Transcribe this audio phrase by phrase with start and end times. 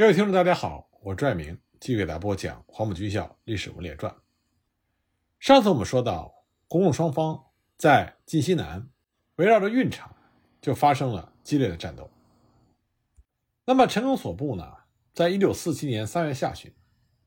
[0.00, 4.10] 各位听众，大家好，我拽明继续给大家播讲《黄埔军校历史文列传》。
[5.38, 6.32] 上次我们说到，
[6.68, 7.44] 国共双方
[7.76, 8.88] 在晋西南
[9.36, 10.10] 围绕着运城
[10.62, 12.08] 就发生了激烈的战斗。
[13.66, 14.64] 那么陈赓所部呢，
[15.12, 16.72] 在一九四七年三月下旬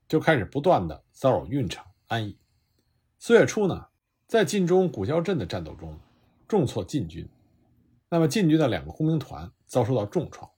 [0.07, 2.39] 就开始不断的骚扰运城、安邑。
[3.19, 3.89] 四月初呢，
[4.25, 5.99] 在晋中古交镇的战斗中
[6.47, 7.29] 重挫晋军，
[8.09, 10.49] 那么晋军的两个工兵团遭受到重创。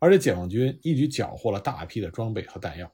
[0.00, 2.92] 而且解放军一举缴获了大批的装备和弹药。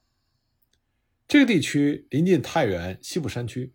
[1.27, 3.73] 这个地区临近太原西部山区，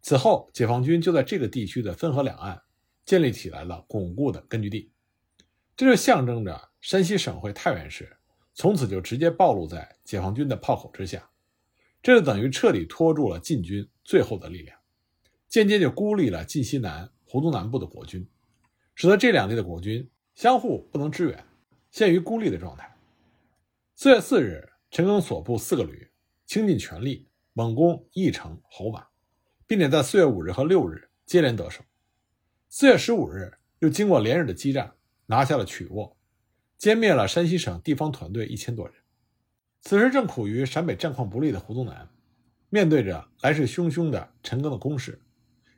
[0.00, 2.62] 此后解放军就在这个地区的汾河两岸
[3.04, 4.92] 建立起来了巩固的根据地，
[5.76, 8.16] 这就象征着山西省会太原市
[8.54, 11.30] 从此就直接暴露在解放军的炮口之下，
[12.02, 14.78] 这就等于彻底拖住了晋军最后的力量，
[15.48, 18.28] 间接就孤立了晋西南、湖东南部的国军，
[18.94, 21.44] 使得这两地的国军相互不能支援。
[21.90, 22.96] 陷于孤立的状态。
[23.94, 26.10] 四月四日，陈赓所部四个旅
[26.46, 29.06] 倾尽全力猛攻义城、侯马，
[29.66, 31.82] 并且在四月五日和六日接连得手。
[32.68, 34.92] 四月十五日，又经过连日的激战，
[35.26, 36.16] 拿下了曲沃，
[36.78, 38.94] 歼灭了山西省地方团队一千多人。
[39.80, 42.08] 此时正苦于陕北战况不利的胡宗南，
[42.68, 45.20] 面对着来势汹汹的陈赓的攻势，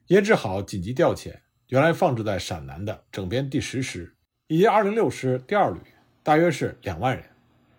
[0.06, 4.16] 也只好紧急调遣原来放置在陕南的整编第十师
[4.48, 5.80] 以及二零六师第二旅。
[6.22, 7.24] 大约是两万人，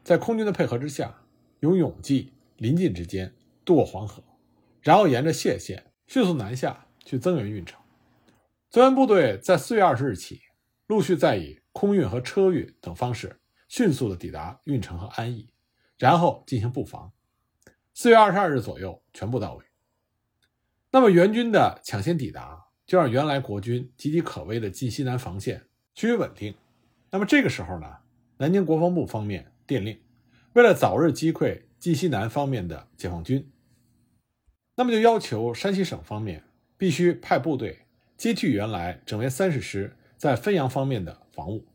[0.04, 1.22] 在空军的配合之下，
[1.60, 3.34] 由永济、临晋之间
[3.64, 4.24] 渡过黄河，
[4.82, 7.80] 然后沿着谢县迅速南下去增援运城。
[8.70, 10.42] 增援部队在四月二十日起，
[10.88, 15.54] 陆续在以空运和车运等方式迅速的抵达运城和安邑，
[15.98, 17.12] 然后进行布防。
[17.94, 19.66] 四月二十二日左右全部到位。
[20.90, 26.56] 那么援军的抢先抵达，就让原来国军岌岌可危的晋西南防线趋于稳定。
[27.12, 27.98] 那么这个时候呢？
[28.42, 30.00] 南京国防部方面电令，
[30.54, 33.52] 为了早日击溃晋西南方面的解放军，
[34.76, 36.44] 那么就要求山西省方面
[36.76, 37.86] 必须派部队
[38.18, 41.68] 接替原来整编三十师在汾阳方面的防务，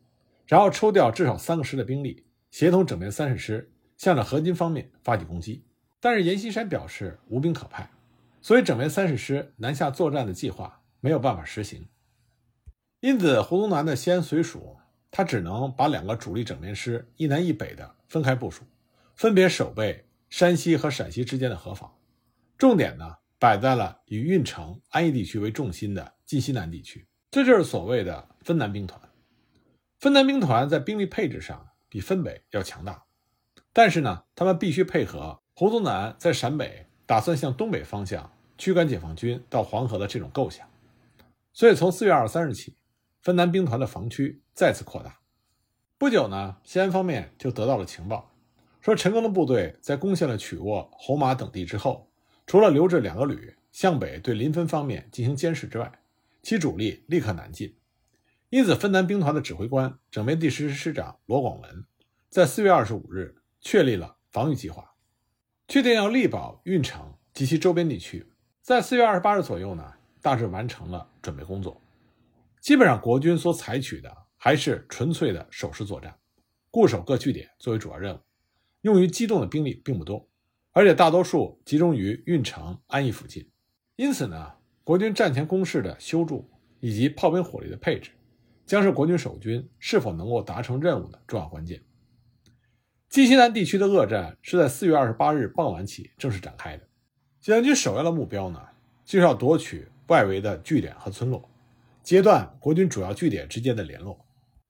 [0.45, 5.63] 然后抽调至少三个师的兵力，协同整编三十师向着河津方面发起攻击。
[6.01, 7.89] 但是阎锡山表示无兵可派，
[8.41, 11.87] 所以整编三十师南下作战的计划没有办法实行。
[12.99, 14.75] 因此，胡宗南的西安绥署。
[15.09, 18.63] 他只能把两个主力整编师一南一北的分开部署，
[19.15, 21.91] 分别守备山西和陕西之间的河防，
[22.57, 27.07] 重点呢摆在了以运城、安邑地区为重心的晋西南地区。
[27.31, 28.99] 这就是所谓的分南兵团。
[29.99, 33.03] 分南兵团在兵力配置上比分北要强大，
[33.73, 40.67] 但是呢，他们必须配合胡宗南在陕北打算向东北方向驱赶解放军到黄河的这种构想。
[41.53, 42.76] 所以从四月二十三日起。
[43.27, 45.19] 分南兵团的防区再次扩大。
[45.97, 48.31] 不久呢，西安方面就得到了情报，
[48.79, 52.09] 说陈赓的部队在攻陷了曲沃、侯马等地之后，
[52.45, 55.91] 除了留置两个旅向北对临汾方面进行监视之外，
[56.41, 57.75] 其主力立刻南进。
[58.49, 61.83] 因此，分南兵团的指挥官整编第十师师长罗广文，
[62.29, 64.93] 在四月二十五日确立了防御计划，
[65.67, 68.31] 确定要力保运城及其周边地区。
[68.61, 71.81] 在四月二十八日左右呢，大致完成了准备工作。
[72.67, 76.13] 基本上，国军所采取的还是纯粹的守势作战，
[76.69, 78.19] 固守各据点作为主要任务，
[78.81, 80.27] 用于机动的兵力并不多，
[80.73, 83.49] 而且大多数集中于运城、安邑附近。
[83.95, 84.51] 因此呢，
[84.83, 86.45] 国军战前工事的修筑
[86.81, 88.11] 以及炮兵火力的配置，
[88.65, 91.81] 将是国军守军是否能够达成任务的重要关键。
[93.07, 96.85] 晋西南地区的恶战是在四月二十八日傍晚起正式展开的，
[97.39, 98.61] 解放军首要的目标呢，
[99.05, 101.49] 就是要夺取外围的据点和村落。
[102.07, 104.25] 截断国军主要据点之间的联络。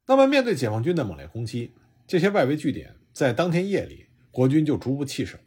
[0.08, 1.72] 那么，面对解放军的猛烈攻击，
[2.08, 5.38] 这些外围据点在当天夜里，国军就逐步弃守，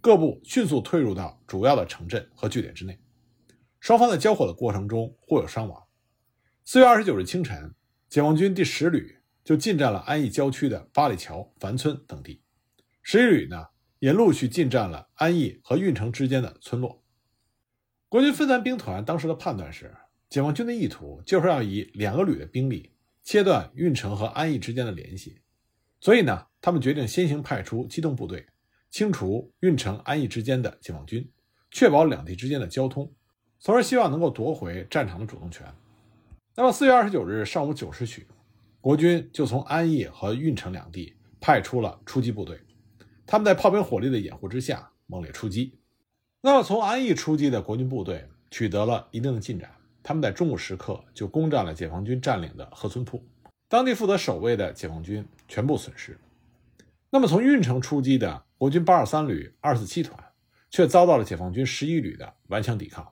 [0.00, 2.98] 各部迅速退入到主要的城镇和据点之内。
[3.80, 5.82] 双方在交火的过程中互有伤亡。
[6.64, 7.74] 四月二十九日清晨，
[8.08, 12.40] 解放军第十旅就进占了安义郊区的八里桥、樊村等地，
[13.02, 13.66] 十一旅呢
[13.98, 17.04] 也陆续进占了安义和运城之间的村落。
[18.08, 19.94] 国军分散兵团当时的判断是。
[20.28, 22.90] 解放军的意图就是要以两个旅的兵力
[23.22, 25.40] 切断运城和安邑之间的联系，
[26.00, 28.46] 所以呢，他们决定先行派出机动部队，
[28.90, 31.28] 清除运城、安邑之间的解放军，
[31.70, 33.12] 确保两地之间的交通，
[33.58, 35.66] 从而希望能够夺回战场的主动权。
[36.54, 38.26] 那么，四月二十九日上午九时许，
[38.80, 42.60] 国军就从安邑和运城两地派出了出击部队，
[43.26, 45.78] 他们在炮兵火力的掩护之下猛烈出击。
[46.40, 49.75] 那么，从安邑出击的国军部队取得了一定的进展。
[50.06, 53.20] 他们在中午时刻就攻占了解放军占领的河村铺，
[53.68, 56.16] 当地负责守卫的解放军全部损失。
[57.10, 60.16] 那么从运城出击的国军八二三旅二四七团，
[60.70, 63.04] 却遭到了解放军十一旅的顽强抵抗。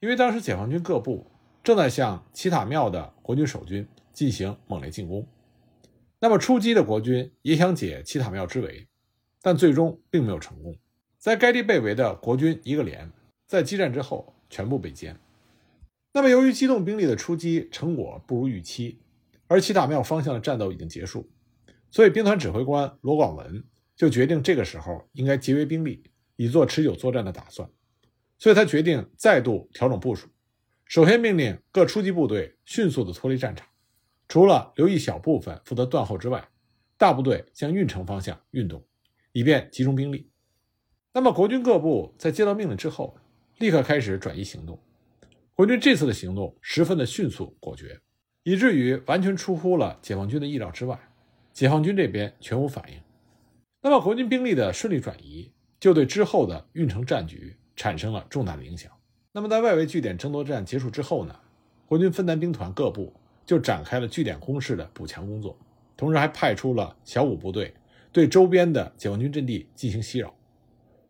[0.00, 1.26] 因为当时解放军各部
[1.64, 5.26] 正在向齐塔庙的国军守军进行猛烈进攻，
[6.20, 8.86] 那么出击的国军也想解齐塔庙之围，
[9.40, 10.76] 但最终并没有成功。
[11.16, 13.10] 在该地被围的国军一个连，
[13.46, 15.16] 在激战之后全部被歼。
[16.14, 19.00] 那么由于机动兵力的出击成果不如预期，
[19.46, 21.30] 而齐塔庙方向的战斗已经结束，
[21.90, 23.64] 所以兵团指挥官罗广文
[23.96, 26.02] 就决定这个时候应该节约兵力，
[26.36, 27.68] 以做持久作战的打算。
[28.38, 30.28] 所以他决定再度调整部署，
[30.84, 33.66] 首先命令各出击部队迅速地脱离战场，
[34.28, 36.46] 除了留一小部分负责断后之外，
[36.98, 38.84] 大部队向运城方向运动，
[39.32, 40.28] 以便集中兵力。
[41.14, 43.16] 那么国军各部在接到命令之后，
[43.58, 44.82] 立刻开始转移行动。
[45.54, 48.00] 国军这次的行动十分的迅速果决，
[48.42, 50.98] 以至于完全出乎了解放军的意料之外，
[51.52, 52.98] 解放军这边全无反应。
[53.80, 57.56] 那么国军兵力的顺利转移，就对之后的运城战局。
[57.74, 58.92] 产生了重大的影响。
[59.32, 61.34] 那么，在外围据点争夺战结束之后呢？
[61.86, 63.12] 国军分南兵团各部
[63.46, 65.58] 就展开了据点攻势的补强工作，
[65.96, 67.74] 同时还派出了小五部队
[68.12, 70.32] 对周边的解放军阵地进行袭扰。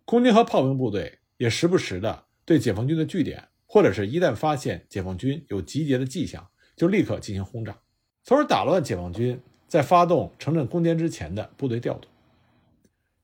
[0.05, 3.43] 空军和炮兵部队也时不时的对解放军的据点，
[3.73, 6.47] 或者是一旦发现解放军有集结的迹象，
[6.77, 7.75] 就立刻进行轰炸，
[8.23, 12.07] 从而打乱解放军在发动城镇攻坚之前的部队调度。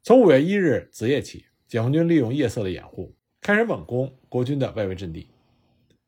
[0.02, 3.14] 从五月一日子夜起，解放军利用夜色的掩护。
[3.42, 5.28] 开始猛攻国军的外围阵地。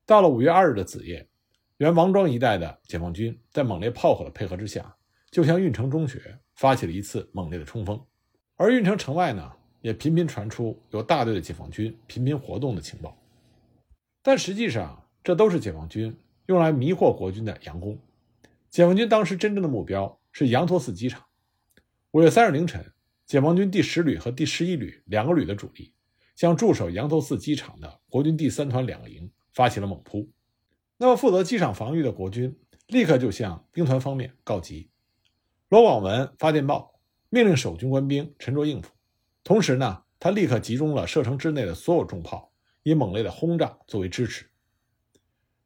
[0.06, 1.28] 到了五月二日的子夜，
[1.76, 4.96] 原王庄一带的解放军在猛烈炮火的配合之下，
[5.30, 8.02] 就向运城中学发起了一次猛烈的冲锋。
[8.56, 9.52] 而运城城外呢，
[9.82, 13.14] 也频频传出有大队的解放军频频活动的情报。
[14.22, 17.98] 但实际上，这都是解放军用来迷惑国军的佯攻。
[18.70, 21.24] 解放军当时真正的目标是羊驼寺机场。
[22.10, 22.92] 五月三日凌晨，
[23.26, 25.92] 解放军第十旅和第十一旅两个旅的主力。
[26.36, 30.26] 向驻守羊头寺机场的国军第三团两个营发起了猛扑。
[30.96, 34.88] 那么，负责机场防御的国军立刻就向兵团方面告急。
[35.68, 36.94] 罗广文发电报，
[37.28, 38.90] 命令守军官兵沉着应付。
[39.44, 42.49] 同时呢，他立刻集中了射程之内的所有重炮，
[42.82, 44.46] 以猛烈的轰炸作为支持。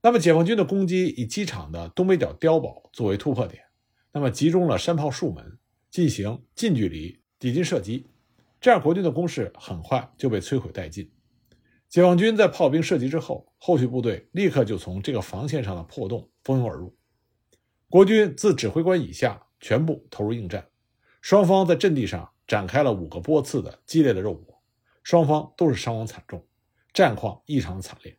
[0.03, 3.65] 那么，解放军的攻击以机场的东北角碉堡作为突破点，
[4.13, 5.59] 那么集中了山炮数门
[5.91, 8.07] 进行近距离抵近射击。
[8.61, 11.11] 这样，国军的攻势很快就被摧毁殆尽。
[11.89, 16.97] 解放军在炮兵射击之后，后续部队立刻就从这个防线上的破洞蜂拥而入。
[17.89, 20.67] 国军自指挥官以下全部投入应战，
[21.23, 24.61] 双方在阵地上展开了五个波次的激烈的肉搏，
[25.03, 26.45] 双方都是伤亡惨重，
[26.95, 28.17] 战况异常惨烈。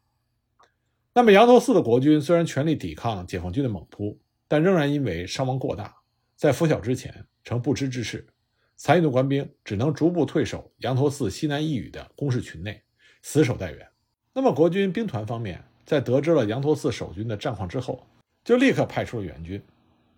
[1.14, 4.20] 那么，羊头寺的国军虽然全力抵抗解放军的猛扑，
[4.50, 5.96] 但仍然因为伤亡过大，
[6.36, 8.28] 在拂晓之前呈不知之势。
[8.76, 12.84] 残余的官兵只能逐步退守羊头寺西南一隅的工事群内，
[13.22, 13.88] 死守待援。
[14.34, 18.06] 那么，国军兵团方面在得知了羊头寺守军的战况之后，
[18.44, 19.64] 就立刻派出了援军。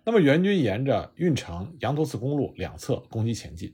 [0.04, 3.72] 那么，援军沿着运城羊头寺公路两侧攻击前进，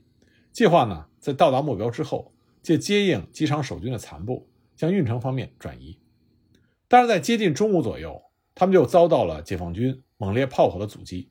[0.52, 5.98] 计划呢在到达目标之后，借接应机场守军的残部向运城方面转移。
[6.88, 8.22] 但是在接近中午左右，
[8.54, 11.30] 他们就遭到了解放军猛烈炮火的阻击。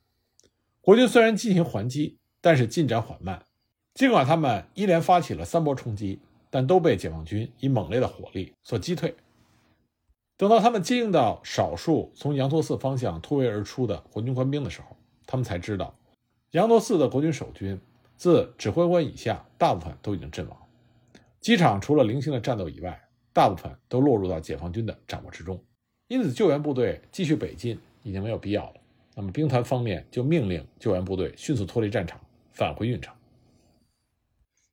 [0.80, 2.18] 国军虽然进行还击。
[2.44, 3.42] 但是进展缓慢，
[3.94, 6.20] 尽管他们一连发起了三波冲击，
[6.50, 9.16] 但都被解放军以猛烈的火力所击退。
[10.36, 15.96] 等到他们接应到少数从羊驼寺方向突围而出的国军官兵的时候，他们才知道，
[16.50, 17.80] 羊驼寺的国军守军
[18.14, 20.58] 自指挥官以下大部分都已经阵亡，
[21.40, 23.03] 机场除了零星的战斗以外，
[23.34, 25.62] 大部分都落入到解放军的掌握之中。
[26.08, 28.80] 因此，救援部队继续北进已经没有必要了。
[29.14, 32.18] 那么，兵团方面就命令救援部队迅速脱离战场。
[32.52, 33.12] 返回运城。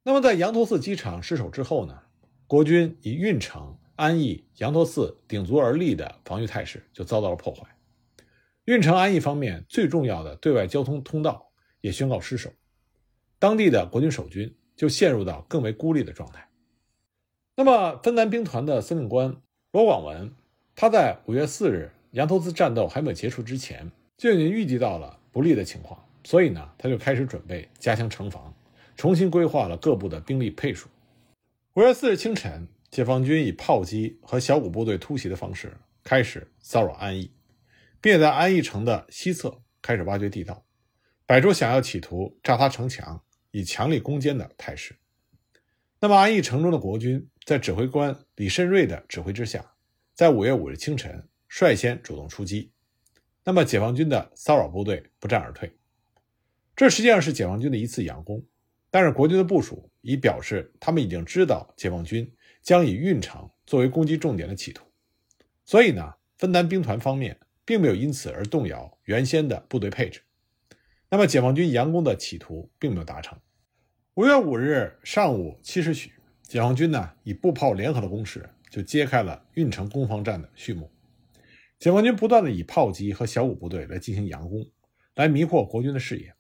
[0.04, 2.00] 那么，在羊驼寺机场失守之后呢？
[2.46, 7.66] 国军以运城、安义、羊驼寺鼎足而立的防御态势就遭到了破坏。
[8.66, 12.52] 运城、安义方面最重要的对外交通通道也宣告失守，
[13.40, 16.48] 当地的国军守军就陷入到更为孤立的状态。
[17.56, 19.36] 那么，分南兵团的司令官
[19.72, 20.34] 罗广文，
[20.76, 26.04] 他在五月四日羊头寺战斗还没有结束之前，就已经预计到了不利的情况。
[26.24, 28.54] 所以呢，他就开始准备加强城防，
[28.96, 30.88] 重新规划了各部的兵力配属。
[31.74, 37.32] 五月四日清晨，解放军以炮击和小股部队突袭的方式开始骚扰安义，
[38.00, 40.64] 并在安义城的西侧开始挖掘地道，
[41.26, 44.96] 摆出想要企图炸塌城墙以强力攻坚的态势。
[46.00, 49.74] 那么，安义城中的国军在指挥官李慎瑞的指挥之下，
[50.14, 52.72] 在五月五日清晨率先主动出击。
[53.44, 55.76] 那么，解放军的骚扰部队不战而退。
[56.76, 58.46] 这实际上是解放军的一次佯攻，
[58.90, 62.32] 但是国军的部署已表示，他们已经知道解放军
[62.62, 64.86] 将以运城作为攻击重点的企图，
[65.66, 70.22] 所以呢，分担兵团方面并没有因此而动摇原先的部队配置。
[71.10, 73.38] 那么，解放军佯攻的企图并没有达成。
[74.14, 76.14] 五月五日上午七时许，
[76.52, 80.92] 解放军呢以步炮联合的攻势，就揭开了运城攻防战的序幕。
[81.80, 84.70] 解放军不断的以炮击和小股部队来进行佯攻，
[85.16, 86.36] 来迷惑国军的视野。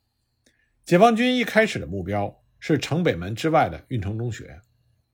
[0.83, 4.59] 解放军一开始的目标是城北门之外的运城中学，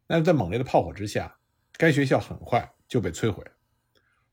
[0.08, 1.38] 但是在猛烈的炮火之下，
[1.74, 3.52] 该学校很快就被摧毁了。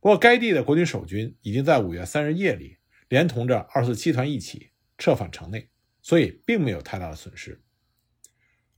[0.00, 2.78] 不过，该地的国军守军已经在五月三日夜里
[3.10, 5.68] 连同着二四七团一起撤返城内，
[6.00, 7.60] 所以并没有太大的损失。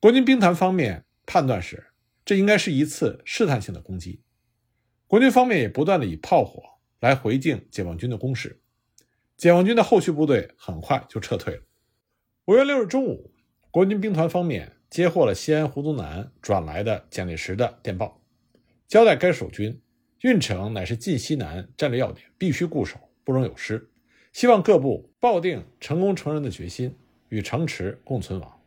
[0.01, 1.89] 国军兵团方面判断是，
[2.25, 4.23] 这应该是一次试探性的攻击。
[5.07, 6.63] 国军方面也不断的以炮火
[7.01, 8.61] 来回敬解放军的攻势，
[9.37, 11.63] 解放军的后续部队很快就撤退了。
[12.47, 13.33] 五月六日中午，
[13.71, 18.23] 国军兵团方面接获了西安胡宗南转来的蒋介石的电报，
[18.89, 19.81] 交代该守军，
[20.21, 23.91] 运城乃是晋西南战略要点，必须固守，不容有失。
[24.33, 26.97] 希望各部抱定成功成仁的决心，
[27.29, 28.61] 与城池共存亡。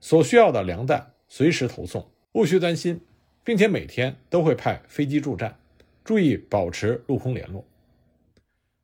[0.00, 2.98] 所需要的粮弹随时投送，勿需担心，
[3.44, 5.54] 并且每天都会派飞机助战，
[6.02, 7.62] 注意保持陆空联络。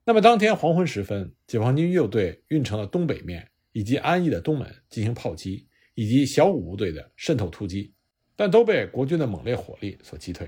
[0.04, 7.94] 那么当天黄昏时分，解放军又对运城的东北面以及安义的东门进行炮击，以及小五部队的渗透突击，
[8.36, 10.46] 但都被国军的猛烈火力所击退。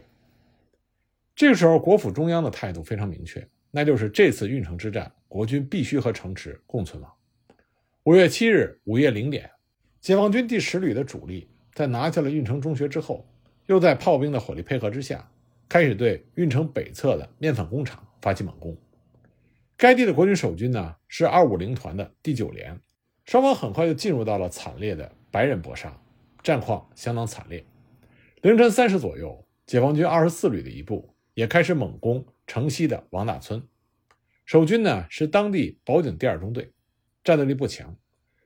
[1.34, 7.10] 这个时候，国府中央的态度非常明确，那就是这次运城之战，国军必须和城池共存亡。
[8.02, 9.50] 五月七日午夜零点。
[10.02, 13.26] 解放军第十旅的主力在拿下了运城中学之后，
[13.66, 15.28] 又在炮兵的火力配合之下，
[15.68, 18.76] 开始对运城北侧的面粉工厂发起猛攻。
[19.76, 22.78] 该地的国军守军呢是二五零团的第九连，
[23.24, 26.00] 双方很快就进入到了惨烈的白刃搏杀，
[26.42, 27.64] 战况相当惨烈。
[28.40, 33.66] 凌晨三时左右，解放军二十四旅的一部也开始猛攻城西的王大村，
[34.46, 36.70] 守军呢是当地保警第二中队，
[37.24, 37.96] 战斗力不强，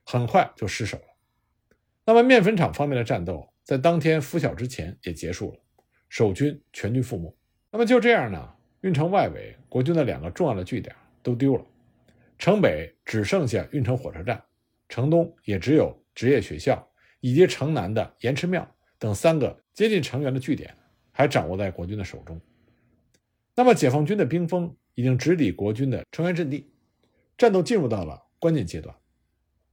[0.05, 0.99] 很快就失守。
[2.09, 5.59] 那么面粉厂方面的战斗在当天拂晓之前也结束了，
[6.09, 7.37] 守军全军覆没。
[7.71, 8.51] 那么就这样呢，
[8.81, 11.67] 运城外围国军的两个重要的据点都丢了，
[12.39, 14.43] 城北只剩下运城火车站，
[14.89, 18.67] 城东也只有职业学校以及城南的盐池庙
[18.99, 20.75] 等三个接近城垣的据点
[21.13, 22.41] 还掌握在国军的手中。
[23.55, 26.73] 那么解放军的兵锋已经直抵国军的城原阵地，
[27.37, 28.97] 战斗进入到了关键阶段。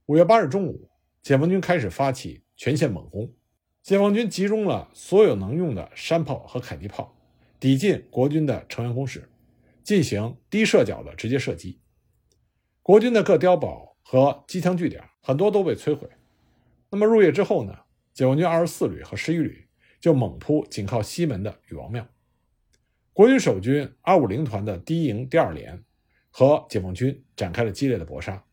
[0.04, 0.90] 五月八日中午。
[1.26, 3.34] 解放军开始发起全线猛攻，
[3.82, 7.18] 解放军集中了所有能用的山炮和迫击炮，
[7.58, 9.28] 抵近国军的城垣工事，
[9.82, 11.80] 进行低射角的直接射击。
[12.80, 16.08] 国军的各碉堡和机枪据点很多都被摧毁。
[16.90, 17.76] 那么入夜之后呢？
[18.14, 19.66] 解放军二十四旅和十一旅
[19.98, 22.06] 就猛扑紧靠西门的禹王庙。
[23.12, 25.82] 国军守军二五零团的第一营第二连
[26.30, 28.45] 和解放军展开了激烈的搏杀。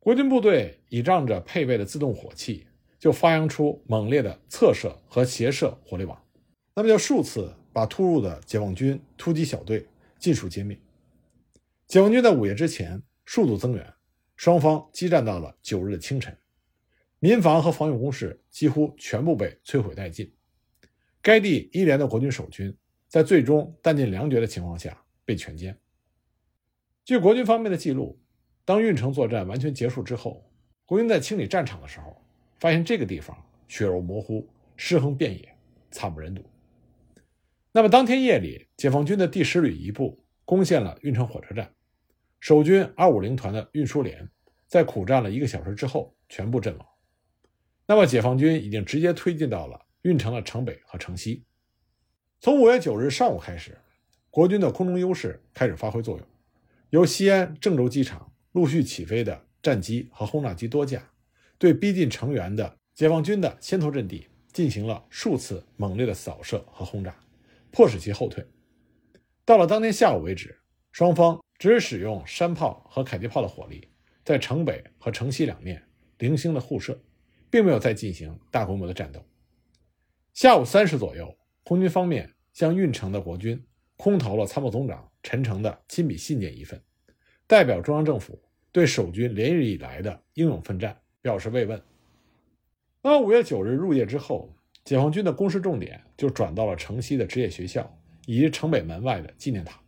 [0.00, 2.66] 国军部队倚仗着配备的自动火器，
[2.98, 6.18] 就发扬出猛烈的侧射和斜射火力网，
[6.74, 9.86] 那么就数次把突入的解放军突击小队
[10.18, 10.80] 尽数歼灭。
[11.86, 13.92] 解放军在午夜之前数度增援，
[14.36, 16.34] 双方激战到了九日的清晨，
[17.18, 20.32] 民房和防御工事几乎全部被摧毁殆尽。
[21.20, 22.74] 该地一连的国军守军
[23.06, 25.76] 在最终弹尽粮绝的情况下被全歼。
[27.04, 28.18] 据国军方面的记录。
[28.70, 30.48] 当运城作战完全结束之后，
[30.86, 32.16] 国军在清理战场的时候，
[32.60, 33.36] 发现这个地方
[33.66, 35.56] 血肉模糊、尸横遍野、
[35.90, 36.48] 惨不忍睹。
[37.72, 41.68] 那么当天夜里，解放军的第十旅一部攻陷了运城火车站，
[42.38, 44.30] 守军二五零团的运输连
[44.68, 46.86] 在苦战了一个小时之后全部阵亡。
[47.88, 51.44] 那么解放军已经直接推进到了运城的城北和城西。
[52.38, 53.76] 从五月九日上午开始，
[54.30, 56.26] 国军的空中优势开始发挥作用，
[56.90, 58.28] 由西安郑州机场。
[58.52, 61.08] 陆续起飞的战机和轰炸机多架，
[61.58, 67.14] 对逼近成员的解放军的先头阵地进行了数次猛烈的扫射和轰炸，
[67.70, 68.44] 迫使其后退。
[69.44, 70.58] 到了当天下午为止，
[70.92, 73.88] 双方只使用山炮和迫击炮的火力，
[74.24, 75.82] 在城北和城西两面
[76.18, 77.00] 零星的互射，
[77.50, 79.24] 并没有再进行大规模的战斗。
[80.34, 83.64] 下午三时左右，空军方面向运城的国军
[83.96, 86.82] 空投了参谋总长陈诚的亲笔信件一份。
[87.50, 88.38] 代表中央政府
[88.70, 91.82] 对守军连日以来的英勇奋战表示慰问。
[93.02, 94.48] 那么五月九日入夜之后，
[94.84, 97.92] 解放军的攻势重点就转到了城西的职业学校
[98.24, 99.80] 以及城北门外的纪念塔。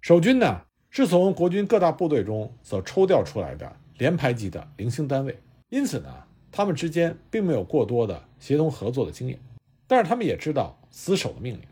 [0.00, 5.36] 守军呢是从国军各大部队中所抽调出来的连排级的零星单位，
[5.68, 6.14] 因此呢
[6.52, 9.36] 他们之间并没有过多的协同合作的经验，
[9.88, 11.62] 但是他们也知道死守的命令，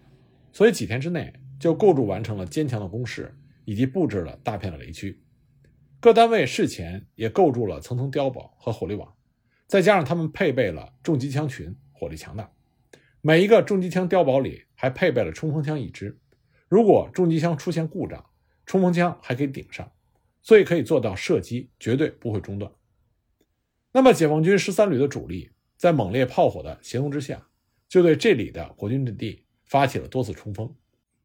[0.52, 3.32] 所以几天之内就构筑完成了坚强的工事，
[3.70, 5.22] 以及布置了大片的雷区。
[6.00, 9.14] 各单位事前也构筑了层层碉堡和火力网，
[9.68, 12.50] 再加上他们配备了重机枪群，火力强大。
[13.20, 16.18] 每一个重机枪碉堡里还配备了冲锋枪一支，
[16.68, 18.28] 如果重机枪出现故障，
[18.66, 19.88] 冲锋枪还可以顶上，
[20.42, 22.72] 所以可以做到射击绝对不会中断。
[23.92, 27.46] 那么，解放军十三旅的主力在猛烈炮火的协同之下，
[27.88, 30.74] 就对这里的国军阵地发起了多次冲锋，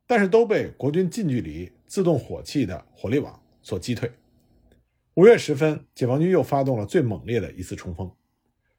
[0.08, 4.12] 但是都被国军近距离自动火器的火力网所击退。
[5.16, 8.12] 五月时分，解放军又发动了最猛烈的一次冲锋，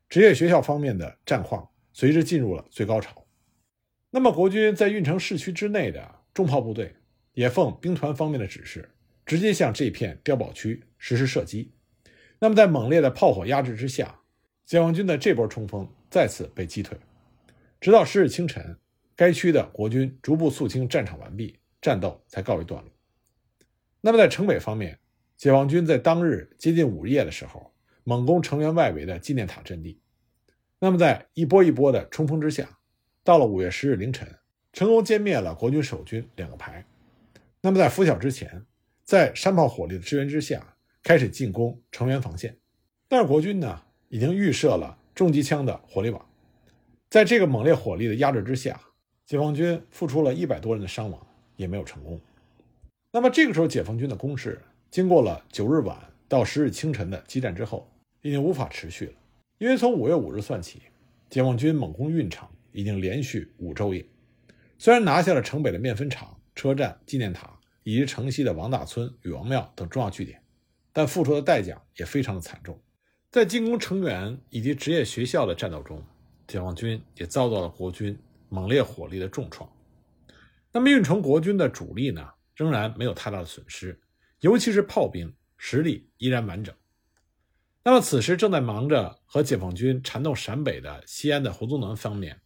[0.08, 3.24] 职业学校方面的战况随之进入了最高潮。
[4.10, 6.94] 那么，国军在运城市区之内的重炮部队
[7.32, 8.88] 也奉兵团方面的指示，
[9.24, 11.72] 直接向这片碉堡区实施射击。
[12.38, 14.20] 那么，在猛烈的炮火压制之下，
[14.64, 16.98] 解放军的这波冲锋再次被击退。
[17.80, 18.76] 直到十日清晨，
[19.16, 22.92] 该区的国军逐步肃清战场完毕，战斗才告一段落。
[24.02, 24.98] 那么，在城北方面，
[25.38, 27.72] 解放军在当日接近午夜的时候，
[28.04, 29.98] 猛攻城垣外围的纪念塔阵地。
[30.78, 32.78] 那么，在一波一波的冲锋之下，
[33.24, 34.28] 到了五月十日凌晨，
[34.72, 36.84] 成功歼灭了国军守军两个排。
[37.62, 38.66] 那么，在拂晓之前，
[39.02, 42.58] 在山炮火力的支援之下，开始进攻城垣防线。
[43.08, 46.28] 但是国军呢，已经预设了重机枪的火力网。
[47.08, 48.78] 在这个猛烈火力的压制之下，
[49.26, 52.20] 解放军付出了一百多人的伤亡，也没有成功。
[53.10, 54.62] 那么，这个时候，解放军的攻势。
[54.88, 57.90] 经过了九日晚到十日清晨的激战之后，
[58.22, 59.12] 已经无法持续了。
[59.58, 60.80] 因为从五月五日算起，
[61.28, 64.06] 解放军猛攻运城已经连续五昼夜。
[64.78, 70.40] 虽然拿下了城北的面粉厂、车站、纪念塔以及城西的王大村禹王庙等重要据点，
[70.92, 72.78] 但付出的代价也非常的惨重。
[73.32, 76.00] 在进攻城垣以及职业学校的战斗中，
[76.46, 78.16] 解放军也遭到了国军
[78.48, 79.70] 猛烈火力的重创。
[80.72, 83.98] 那么运城国军的主力呢，仍然没有太大的损失。
[84.40, 86.74] 尤其是炮兵实力依然完整。
[87.82, 92.38] 那么此时正在忙着和解放军缠斗陕北的西安的胡宗南方面，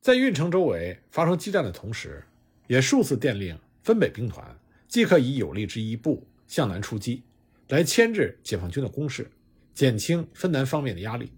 [0.00, 2.24] 在运城周围发生激战的同时，
[2.66, 7.22] 也数次电令分北兵团即可以有力之一部向南出击，
[7.68, 9.30] 来牵制解放军的攻势，
[9.72, 11.30] 减轻分南方面的压力。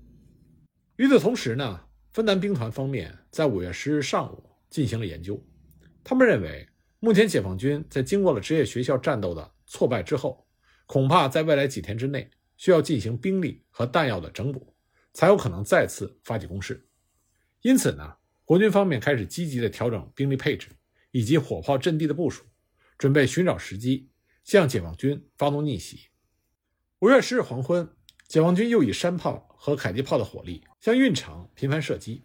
[0.97, 1.81] 与此同时呢，
[2.13, 5.41] 芬兰兵团方面在五月十日上午进行了研究，
[6.03, 6.69] 他们认为
[7.01, 9.53] 目前解放军在经过了职业学校战斗的。
[9.71, 10.49] 挫败之后，
[10.87, 14.75] 恐怕在未来几天之内需要进行兵力和弹药的整补，
[15.13, 16.89] 才有可能再次发起攻势。
[17.61, 18.15] 因此呢，
[18.47, 20.69] 国军方面开始积极的调整兵力配置
[21.11, 22.47] 以及火炮阵地的部署，
[22.97, 24.09] 准备寻找时机
[24.43, 26.09] 向解放军发动逆袭。
[27.01, 27.87] 五月十日黄昏，
[28.27, 32.23] 解放军又以山炮和迫击炮的火力向运城频繁射击。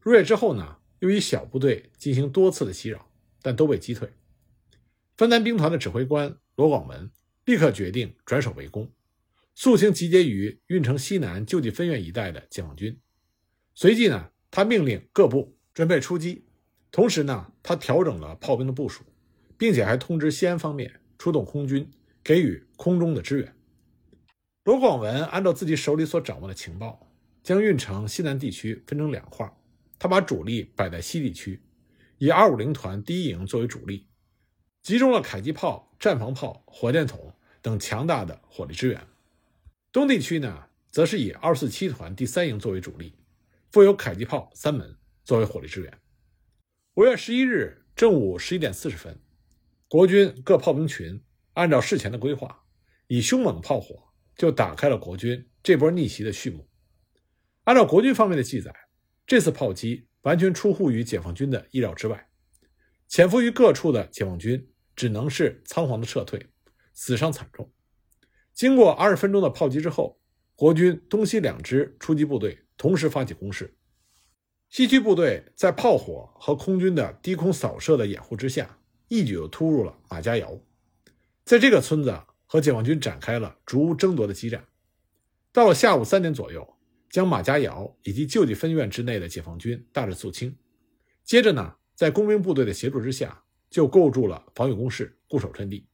[0.00, 3.10] 入夜之后呢，又以小部队进行多次的袭扰，
[3.42, 4.12] 但都被击退。
[5.16, 6.36] 分南兵团的指挥官。
[6.56, 7.10] 罗广文
[7.46, 8.92] 立刻决定转守为攻，
[9.54, 13.00] 肃清集结于运城西南救济分院一带的解放军。
[13.74, 16.44] 随即呢，他命令各部准备出击，
[16.90, 19.04] 同时呢，他调整了炮兵的部署，
[19.56, 21.90] 并且还通知西安方面出动空军
[22.22, 23.56] 给予空中的支援。
[24.64, 27.09] 罗广文按照自己手里所掌握的情报，
[27.50, 29.52] 将运城西南地区分成两块，
[29.98, 31.60] 他把主力摆在西地区，
[32.18, 34.06] 以二五零团第一营作为主力。
[34.84, 39.04] 集中了迫击炮、战防炮、火箭筒等强大的火力支援。
[39.90, 43.16] 东地区呢，则是以二四七团第三营作为主力，
[43.72, 45.92] 附有迫击炮三门作为火力支援。
[46.94, 49.18] 五月十一日正午十一点四十分，
[49.88, 51.20] 国军各炮兵群
[51.54, 52.62] 按照事前的规划，
[53.08, 54.04] 以凶猛炮火
[54.36, 56.69] 就打开了国军这波逆袭的序幕。
[57.70, 58.74] 按照国军方面的记载，
[59.24, 62.28] 这次炮击完全出乎于解放军的意料之外。
[63.06, 66.44] 潜伏于各处的解放军只能是仓皇的撤退，
[66.92, 67.70] 死伤惨重。
[68.52, 70.18] 经过二十分钟的炮击之后，
[70.56, 73.72] 国军东西两支出击部队同时发起攻势。
[74.68, 80.58] 西区部队在炮火和空军的低空扫射的掩护之下，一举又突入了马家窑。
[81.44, 84.66] 在这个村子和解放军展开了逐屋争夺的激战。
[85.52, 86.76] 到了下午三点左右，
[87.10, 90.56] 将马家窑以及救济分院之内的解放军大致肃清。
[91.24, 91.74] 接着呢？
[91.94, 95.86] 在工兵部队的协助之下，就构筑了防御工事，固守阵地。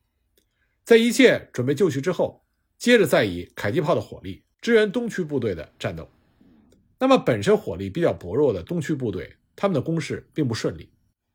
[0.84, 2.44] 在一切准备就绪之后，
[2.78, 6.08] 接着再以迫击炮的火力支援东区部队的战斗。
[7.00, 10.88] 那么，本身火力比较薄弱的东区部队，他们的攻势并不顺利。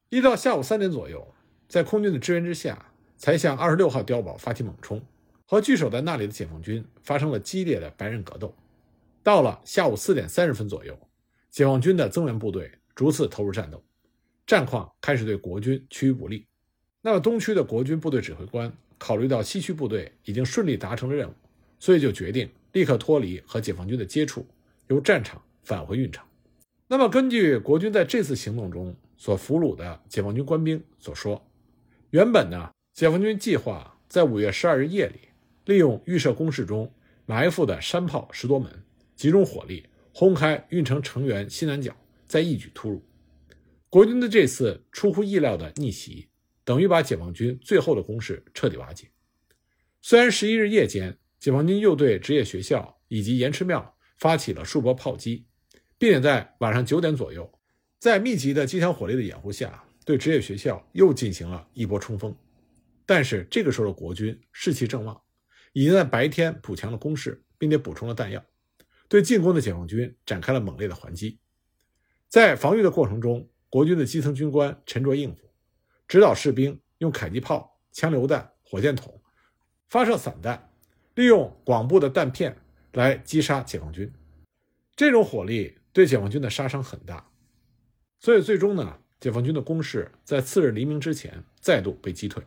[0.07, 1.35] 一到下午三点左右，
[1.67, 5.05] 在空军的支援之下，才向二十六号碉堡发起猛冲，
[5.45, 8.55] 和据守在那里的解放军发生了激烈的白刃格斗。
[9.23, 10.97] 到了下午四点三十分左右，
[11.49, 13.84] 解放军的增援部队逐次投入战斗，
[14.47, 16.45] 战况开始对国军趋于不利。
[17.01, 21.34] 那么东区的国军部队指挥官考虑到西区部队已经顺利达成了任务，
[21.79, 24.45] 所以就决定立刻脱离和解放军的接触，
[24.88, 26.25] 由战场返回运城。
[26.88, 31.41] 那么根据国军在这次行动中所俘虏的解放军官兵所说，
[32.10, 35.19] 原本呢，解放军计划在五月十二日夜里，
[35.65, 36.91] 利用预设工事中
[37.25, 38.69] 埋伏的山炮十多门，
[39.21, 43.05] 集中火力轰开运城城垣西南角，再一举突入。
[43.88, 46.27] 国军的这次出乎意料的逆袭。
[46.63, 49.12] 等于把解放军最后的攻势彻底瓦解。
[50.01, 55.45] 虽然十一日夜间，解放军又对职业学校以及盐池庙发起了数波炮击，
[55.99, 57.47] 并且在晚上九点左右，
[57.99, 62.36] 在密集的机枪火力的掩护下，对职业学校又进行了一波冲锋。
[63.05, 65.21] 但是这个时候的国军士气正旺，
[65.73, 68.43] 已经在白天补强了攻势，并且补充了弹药，
[69.12, 71.38] 对进攻的解放军展开了猛烈的还击。
[72.30, 75.52] 在防御的过程中，国军的基层军官沉着应付。
[76.08, 79.21] 指导士兵用迫击炮、枪榴弹、火箭筒
[79.89, 80.71] 发射散弹，
[81.15, 82.56] 利用广布的弹片
[82.93, 84.10] 来击杀解放军。
[84.95, 87.30] 这种火力对解放军的杀伤很大，
[88.21, 92.41] 所以最终呢，解放军的攻势在次日黎明之前再度被击退。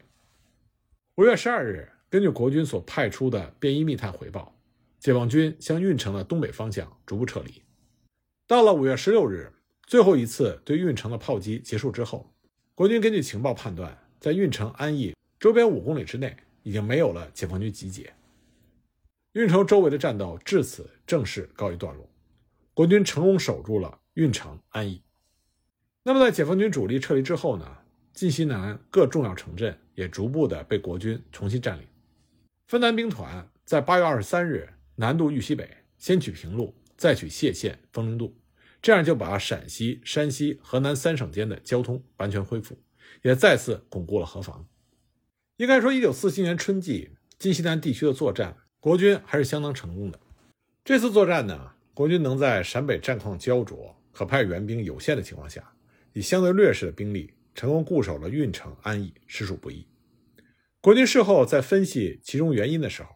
[1.17, 4.54] 五月十二日，根据国军所派出的便衣密探回报，
[5.05, 7.61] 解放军向运城的东北方向逐步撤离。
[8.47, 9.53] 到了五月十六日，
[9.87, 12.35] 最后一次对运城的炮击结束之后。
[12.75, 18.15] 国军根据情报判断，在运城安邑周边五公里之内已经没有了解放军集结，
[19.35, 22.09] 运城周围的战斗至此正式告一段落。
[22.73, 25.03] 国军成功守住了运城安邑。
[26.03, 27.77] 那么，在解放军主力撤离之后呢？
[28.15, 31.87] 晋西南各重要城镇也逐步的被国军重新占领。
[32.69, 38.37] 分南兵团在八月二十三日南渡豫西北，先取平陆，再取谢县、丰陵渡。
[38.81, 42.79] 这样就把陕西、山西、河南三省间的交通完全恢复，
[43.23, 44.69] 也再次巩固了河防。
[45.57, 50.21] 应该说，一九四七年春季晋西南地区的作战，国军还是相当成功的。
[50.85, 55.73] 这次作战呢，国军能在陕北战况焦灼、可派援兵有限的情况下，
[56.13, 59.87] 以相对劣势的兵力，成功固守了运城、安义，实属不易。
[60.83, 63.09] 国军事后在分析其中原因的时候，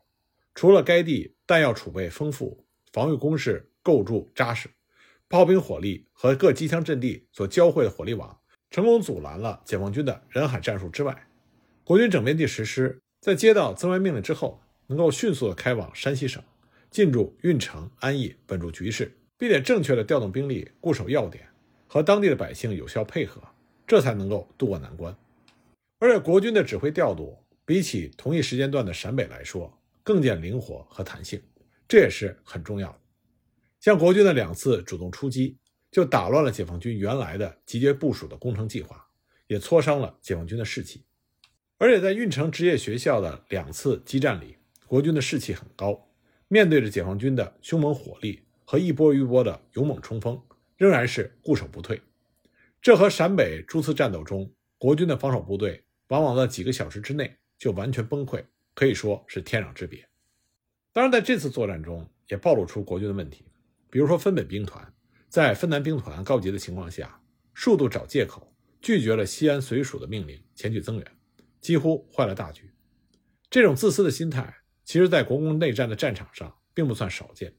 [0.61, 4.69] 除了该地弹药储备丰富、防御工事构筑扎实。
[5.29, 8.37] 炮兵火力和各机枪阵地所交汇的火力网，
[8.69, 11.29] 成功阻拦了解放军的人海战术之外，
[11.85, 16.43] 国军整编第十师在接到增援命令之后，能够迅速的开往山西省，
[16.91, 21.47] 进驻运城、安义，稳住局势，并且正确的调动兵力，固守要点，
[21.87, 23.41] 和当地的百姓有效配合，
[23.87, 25.17] 这才能够渡过难关。
[26.01, 29.73] 而且国军的指挥调度，比起同一时间段的陕北来说，
[30.09, 31.39] 更见灵活和弹性，
[31.87, 32.99] 这也是很重要的。
[33.79, 35.59] 像国军的两次主动出击，
[35.91, 39.07] 就打乱了解放军原来的集结部署的工程计划，
[39.49, 41.05] 也挫伤了解放军的士气。
[41.77, 46.09] 而且在运城职业学校的两次激战里，国军的士气很高，
[46.49, 50.41] 面对着解放军的凶猛火力和一波一波的勇猛冲锋，
[50.79, 52.01] 仍然是固守不退。
[52.81, 58.43] 这和陕北诸次战斗中国军的防守部队往往在几个小时之内就完全崩溃，
[58.79, 60.09] 可以说是天壤之别。
[60.93, 63.45] 当然，在这次作战中也暴露出国军的问题。
[63.91, 64.95] 比如说，分北兵团
[65.29, 67.21] 在分南兵团告急的情况下，
[67.55, 71.07] 数度找借口拒绝了西安绥署的命令前去增援，
[71.61, 72.71] 几乎坏了大局。
[73.51, 77.53] 这种自私的心态，其实在国共内战的战场上并不算少见。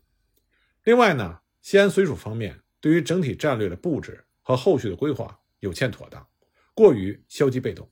[0.86, 6.26] 另外呢，西安绥署方面对于整体战略的布置和后续的规划有欠妥当，
[6.74, 7.90] 过于消极被动。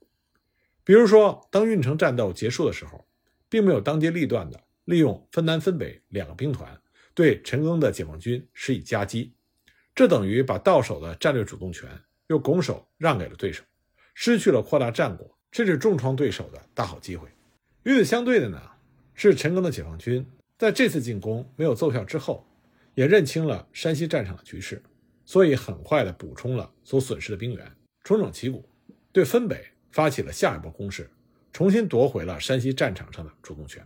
[0.82, 3.06] 比如说，当运城战斗结束的时候，
[3.48, 6.80] 并没有当机立断的利用分南分北两个兵团。
[7.14, 9.32] 对陈赓的解放军施以夹击，
[9.92, 11.88] 这等于把到手的战略主动权
[12.28, 13.64] 又拱手让给了对手，
[14.14, 17.28] 失去了扩大战果甚至重创对手的大好机会。
[17.82, 18.62] 与此相对的呢，
[19.14, 20.24] 是陈赓的解放军
[20.56, 22.46] 在这次进攻没有奏效之后，
[22.94, 24.80] 也认清了山西战场的局势，
[25.24, 27.72] 所以很快的补充了所损失的兵员，
[28.04, 28.64] 重整旗鼓，
[29.10, 31.10] 对分北发起了下一波攻势，
[31.58, 33.84] 重新夺回了山西战场上的主动权。